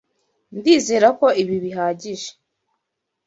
Ndizera 0.57 1.07
ko 1.19 1.27
ibi 1.41 1.55
bihagije. 1.63 2.29